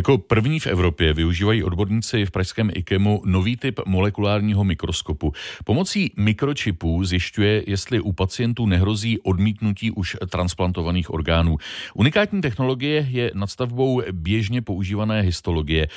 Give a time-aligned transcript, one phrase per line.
[0.00, 5.32] Jako první v Evropě využívají odborníci v pražském IKEMu nový typ molekulárního mikroskopu.
[5.64, 11.56] Pomocí mikročipů zjišťuje, jestli u pacientů nehrozí odmítnutí už transplantovaných orgánů.
[11.94, 15.88] Unikátní technologie je nadstavbou běžně používané histologie.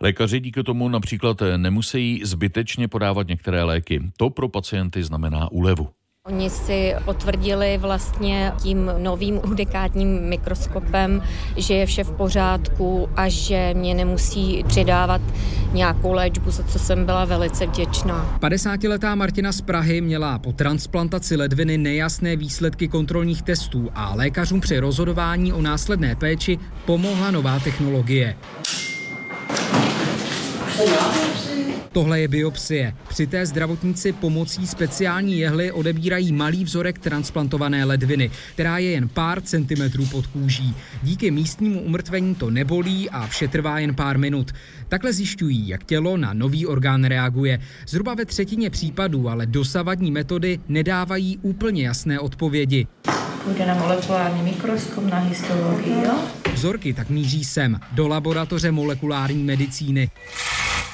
[0.00, 4.00] Lékaři díky tomu například nemusí zbytečně podávat některé léky.
[4.16, 6.01] To pro pacienty znamená úlevu.
[6.28, 11.22] Oni si potvrdili vlastně tím novým unikátním mikroskopem,
[11.56, 15.20] že je vše v pořádku a že mě nemusí přidávat
[15.72, 18.38] nějakou léčbu, za co jsem byla velice vděčná.
[18.40, 24.78] 50-letá Martina z Prahy měla po transplantaci ledviny nejasné výsledky kontrolních testů a lékařům při
[24.78, 28.36] rozhodování o následné péči pomohla nová technologie.
[31.92, 32.94] Tohle je biopsie.
[33.08, 39.40] Při té zdravotníci pomocí speciální jehly odebírají malý vzorek transplantované ledviny, která je jen pár
[39.40, 40.74] centimetrů pod kůží.
[41.02, 44.52] Díky místnímu umrtvení to nebolí a vše trvá jen pár minut.
[44.88, 47.58] Takhle zjišťují, jak tělo na nový orgán reaguje.
[47.88, 52.86] Zhruba ve třetině případů ale dosavadní metody nedávají úplně jasné odpovědi.
[53.44, 56.14] Půjde na molekulární mikroskop, na histologii, jo?
[56.54, 60.10] Vzorky tak míří sem, do laboratoře molekulární medicíny.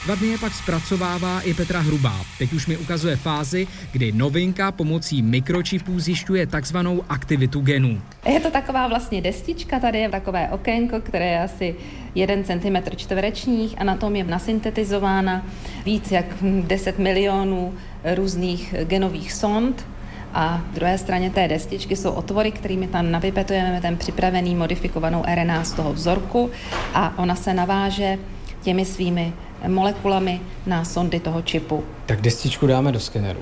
[0.04, 2.14] Dva dny je pak zpracovává i Petra Hrubá.
[2.38, 8.02] Teď už mi ukazuje fázi, kdy novinka pomocí mikročipů zjišťuje takzvanou aktivitu genů.
[8.26, 11.74] Je to taková vlastně destička, tady je takové okénko, které je asi
[12.14, 15.46] 1 cm čtverečních a na tom je nasyntetizována
[15.84, 17.74] víc jak 10 milionů
[18.14, 19.86] různých genových sond,
[20.34, 25.64] a v druhé straně té destičky jsou otvory, kterými tam navypetujeme ten připravený modifikovanou RNA
[25.64, 26.50] z toho vzorku
[26.94, 28.18] a ona se naváže
[28.62, 29.32] těmi svými
[29.66, 31.84] molekulami na sondy toho čipu.
[32.06, 33.40] Tak destičku dáme do skeneru.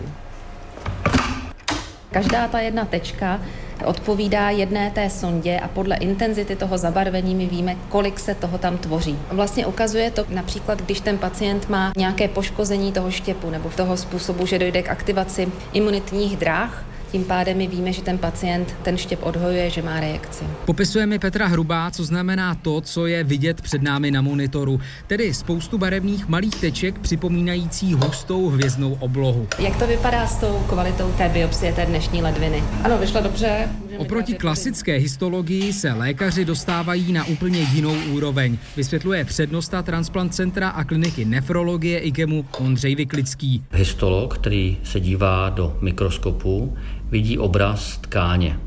[2.10, 3.40] Každá ta jedna tečka
[3.84, 8.78] odpovídá jedné té sondě a podle intenzity toho zabarvení my víme, kolik se toho tam
[8.78, 9.18] tvoří.
[9.30, 14.46] Vlastně ukazuje to například, když ten pacient má nějaké poškození toho štěpu nebo toho způsobu,
[14.46, 19.18] že dojde k aktivaci imunitních dráh, tím pádem my víme, že ten pacient ten štěp
[19.22, 20.44] odhojuje, že má reakci.
[20.64, 25.34] Popisuje mi Petra Hrubá, co znamená to, co je vidět před námi na monitoru, tedy
[25.34, 29.48] spoustu barevných malých teček připomínající hustou hvězdnou oblohu.
[29.58, 32.62] Jak to vypadá s tou kvalitou té biopsie té dnešní ledviny?
[32.84, 33.68] Ano, vyšlo dobře.
[33.98, 40.84] Oproti klasické histologii se lékaři dostávají na úplně jinou úroveň, vysvětluje přednosta transplant centra a
[40.84, 43.64] kliniky nefrologie IGEMu Ondřej Vyklický.
[43.72, 46.76] Histolog, který se dívá do mikroskopu,
[47.10, 48.60] vidí obraz tkáně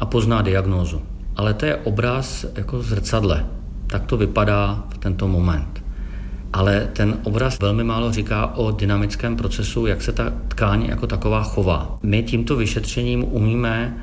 [0.00, 1.02] a pozná diagnózu.
[1.36, 3.46] Ale to je obraz jako zrcadle.
[3.86, 5.82] Tak to vypadá v tento moment.
[6.52, 11.42] Ale ten obraz velmi málo říká o dynamickém procesu, jak se ta tkáň jako taková
[11.42, 11.98] chová.
[12.02, 13.96] My tímto vyšetřením umíme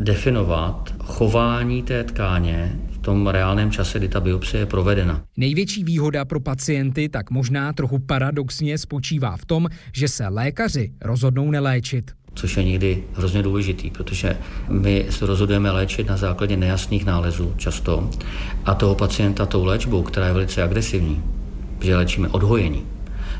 [0.00, 5.22] definovat chování té tkáně v tom reálném čase, kdy ta biopsie je provedena.
[5.36, 11.50] Největší výhoda pro pacienty tak možná trochu paradoxně spočívá v tom, že se lékaři rozhodnou
[11.50, 14.36] neléčit což je někdy hrozně důležitý, protože
[14.68, 18.10] my se rozhodujeme léčit na základě nejasných nálezů často
[18.64, 21.22] a toho pacienta tou léčbou, která je velice agresivní,
[21.80, 22.82] že léčíme odhojení,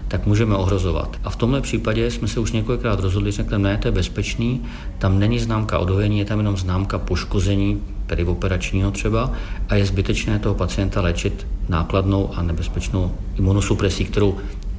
[0.08, 1.16] tak můžeme ohrozovat.
[1.24, 4.62] A v tomhle případě jsme se už několikrát rozhodli, že řekneme, ne, to je bezpečný,
[4.98, 9.32] tam není známka odhojení, je tam jenom známka poškození perioperačního třeba
[9.68, 14.36] a je zbytečné toho pacienta léčit nákladnou a nebezpečnou imunosupresí, kterou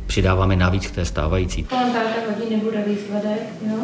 [0.07, 1.63] přidáváme navíc k té stávající.
[1.63, 1.93] Kolem
[2.87, 3.77] výsledek, jo?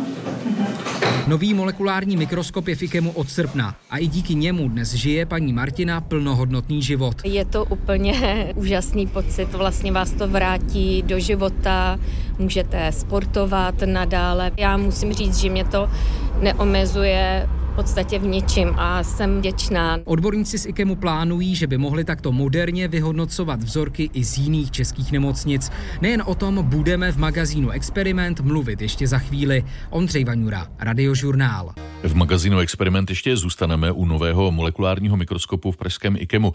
[1.28, 6.02] Nový molekulární mikroskop je Fikemu od srpna a i díky němu dnes žije paní Martina
[6.02, 7.16] plnohodnotný život.
[7.24, 12.00] Je to úplně úžasný pocit, vlastně vás to vrátí do života,
[12.40, 14.52] můžete sportovat nadále.
[14.58, 15.90] Já musím říct, že mě to
[16.42, 20.00] neomezuje podstatě v ničím a jsem vděčná.
[20.06, 25.12] Odborníci z IKEMu plánují, že by mohli takto moderně vyhodnocovat vzorky i z jiných českých
[25.12, 25.72] nemocnic.
[26.02, 29.66] Nejen o tom budeme v magazínu Experiment mluvit ještě za chvíli.
[29.90, 31.74] Ondřej Vaňura, Radiožurnál.
[32.04, 36.54] V magazínu Experiment ještě zůstaneme u nového molekulárního mikroskopu v pražském IKEMu.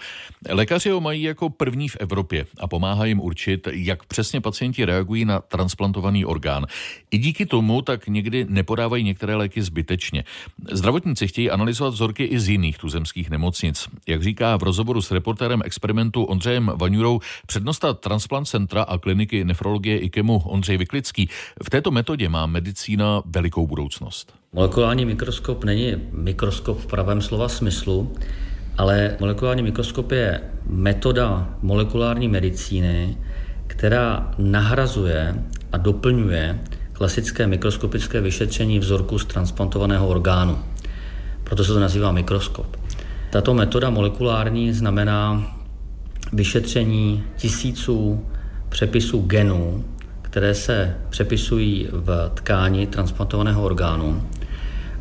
[0.51, 5.25] Lékaři ho mají jako první v Evropě a pomáhá jim určit, jak přesně pacienti reagují
[5.25, 6.67] na transplantovaný orgán.
[7.11, 10.25] I díky tomu tak někdy nepodávají některé léky zbytečně.
[10.73, 13.89] Zdravotníci chtějí analyzovat vzorky i z jiných tuzemských nemocnic.
[14.07, 19.99] Jak říká v rozhovoru s reportérem experimentu Ondřejem Vaňurou přednosta transplant centra a kliniky nefrologie
[19.99, 21.29] IKEMu Ondřej Vyklický,
[21.65, 24.38] v této metodě má medicína velikou budoucnost.
[24.53, 28.13] Molekulární mikroskop není mikroskop v pravém slova smyslu,
[28.79, 33.17] ale molekulární mikroskop je metoda molekulární medicíny,
[33.67, 35.35] která nahrazuje
[35.73, 36.61] a doplňuje
[36.93, 40.59] klasické mikroskopické vyšetření vzorku z transplantovaného orgánu.
[41.45, 42.77] Proto se to nazývá mikroskop.
[43.31, 45.53] Tato metoda molekulární znamená
[46.33, 48.25] vyšetření tisíců
[48.69, 49.85] přepisů genů,
[50.23, 54.23] které se přepisují v tkáni transplantovaného orgánu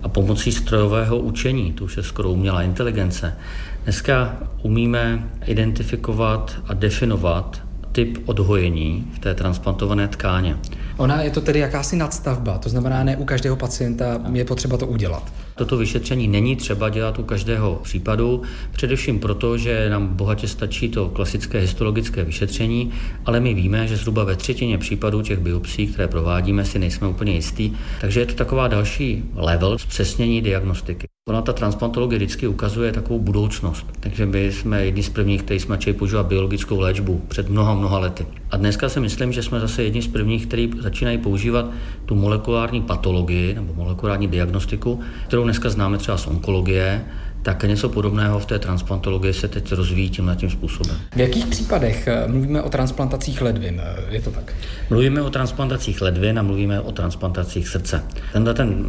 [0.03, 3.37] a pomocí strojového učení, to už je skoro umělá inteligence,
[3.83, 7.61] dneska umíme identifikovat a definovat
[7.91, 10.57] typ odhojení v té transplantované tkáně.
[10.97, 14.87] Ona je to tedy jakási nadstavba, to znamená, ne u každého pacienta je potřeba to
[14.87, 15.33] udělat.
[15.55, 18.41] Toto vyšetření není třeba dělat u každého případu,
[18.71, 22.91] především proto, že nám bohatě stačí to klasické histologické vyšetření,
[23.25, 27.33] ale my víme, že zhruba ve třetině případů těch biopsí, které provádíme, si nejsme úplně
[27.33, 31.07] jistí, takže je to taková další level zpřesnění diagnostiky.
[31.27, 33.85] Ona ta transplantologie vždycky ukazuje takovou budoucnost.
[33.99, 38.25] Takže my jsme jedni z prvních, kteří jsme používat biologickou léčbu před mnoha, mnoha lety.
[38.51, 41.65] A dneska si myslím, že jsme zase jedni z prvních, kteří začínají používat
[42.05, 47.05] tu molekulární patologii nebo molekulární diagnostiku, kterou dneska známe třeba z onkologie,
[47.41, 50.95] tak něco podobného v té transplantologii se teď rozvíjí tímhle tím způsobem.
[51.15, 53.81] V jakých případech eh, mluvíme o transplantacích ledvin?
[53.83, 54.53] Eh, je to tak?
[54.89, 58.03] Mluvíme o transplantacích ledvin a mluvíme o transplantacích srdce.
[58.33, 58.85] Tenhle ten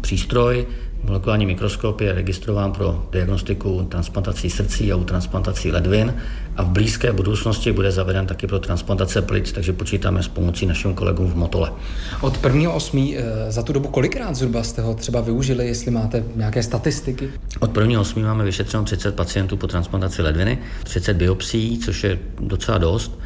[0.00, 0.66] přístroj
[1.02, 6.14] Molekulární mikroskop je registrován pro diagnostiku transplantací srdcí a u transplantací ledvin
[6.56, 10.94] a v blízké budoucnosti bude zaveden taky pro transplantace plic, takže počítáme s pomocí našim
[10.94, 11.72] kolegům v Motole.
[12.20, 13.16] Od 1.8.
[13.16, 17.30] Eh, za tu dobu kolikrát zhruba jste ho třeba využili, jestli máte nějaké statistiky?
[17.60, 18.22] Od 1.8.
[18.22, 23.18] máme vyšetřeno 30 pacientů po transplantaci ledviny, 30 biopsií, což je docela dost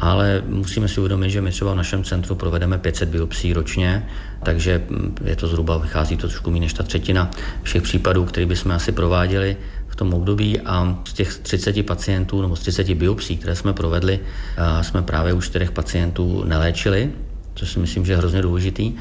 [0.00, 4.06] ale musíme si uvědomit, že my třeba v našem centru provedeme 500 biopsí ročně,
[4.42, 4.82] takže
[5.24, 7.30] je to zhruba, vychází to trošku méně než ta třetina
[7.62, 9.56] všech případů, které bychom asi prováděli
[9.88, 14.20] v tom období a z těch 30 pacientů nebo z 30 biopsí, které jsme provedli,
[14.80, 17.10] jsme právě u čtyřech pacientů neléčili,
[17.54, 18.92] což si myslím, že je hrozně důležitý.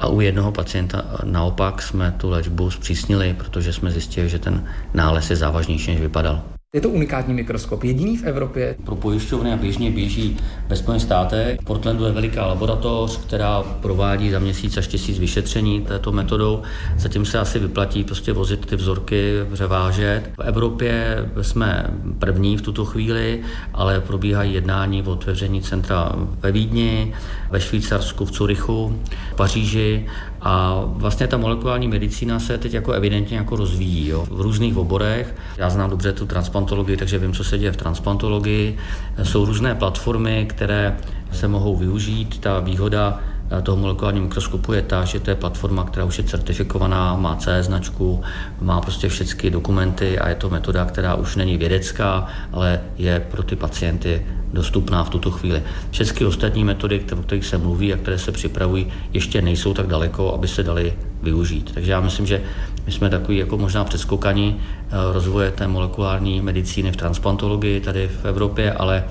[0.00, 4.64] A u jednoho pacienta naopak jsme tu léčbu zpřísnili, protože jsme zjistili, že ten
[4.94, 6.42] nález je závažnější, než vypadal.
[6.74, 8.76] Je to unikátní mikroskop, jediný v Evropě.
[8.84, 10.36] Pro pojišťovny a běžně běží
[10.68, 11.60] ve Spojených státech.
[11.60, 16.62] V Portlandu je veliká laboratoř, která provádí za měsíc až tisíc vyšetření této metodou.
[16.96, 20.30] Zatím se asi vyplatí prostě vozit ty vzorky, převážet.
[20.38, 21.86] V Evropě jsme
[22.18, 23.40] první v tuto chvíli,
[23.74, 27.14] ale probíhají jednání o otevření centra ve Vídni,
[27.50, 29.00] ve Švýcarsku, v Curychu,
[29.32, 30.06] v Paříži
[30.42, 35.34] a vlastně ta molekulární medicína se teď jako evidentně jako rozvíjí jo, v různých oborech.
[35.56, 38.76] Já znám dobře tu transplantologii, takže vím, co se děje v transplantologii.
[39.22, 40.96] Jsou různé platformy, které
[41.32, 42.38] se mohou využít.
[42.40, 43.20] Ta výhoda
[43.60, 47.62] toho molekulárního mikroskopu je ta, že to je platforma, která už je certifikovaná, má C
[47.62, 48.22] značku,
[48.60, 53.42] má prostě všechny dokumenty a je to metoda, která už není vědecká, ale je pro
[53.42, 55.62] ty pacienty dostupná v tuto chvíli.
[55.90, 60.34] Všechny ostatní metody, o kterých se mluví a které se připravují, ještě nejsou tak daleko,
[60.34, 61.70] aby se daly využít.
[61.74, 62.42] Takže já myslím, že
[62.86, 68.24] my jsme takový jako možná předskokaní eh, rozvoje té molekulární medicíny v transplantologii tady v
[68.24, 69.04] Evropě, ale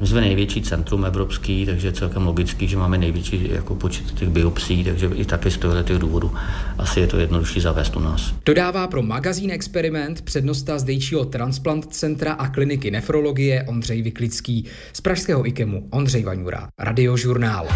[0.00, 4.28] my jsme největší centrum evropský, takže je celkem logický, že máme největší jako počet těch
[4.28, 6.32] biopsí, takže i taky z těch důvodů
[6.78, 8.34] asi je to jednodušší zavést u nás.
[8.46, 14.64] Dodává pro magazín Experiment přednosta zdejšího transplant centra a kliniky nefrologie Ondřej Vyklický.
[14.92, 17.66] Z pražského IKEMu Ondřej Vaňura, Radiožurnál.